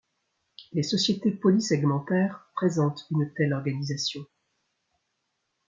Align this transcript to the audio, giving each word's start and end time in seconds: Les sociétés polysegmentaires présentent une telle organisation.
Les 0.73 0.81
sociétés 0.81 1.29
polysegmentaires 1.29 2.49
présentent 2.55 3.05
une 3.11 3.31
telle 3.35 3.53
organisation. 3.53 4.25